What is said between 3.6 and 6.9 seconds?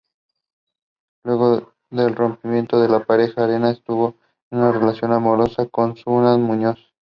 entabló una relación amorosa con Sandra Muñoz.